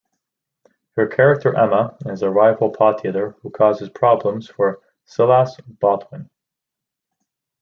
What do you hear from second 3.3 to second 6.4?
who causes problems for Silas Botwin.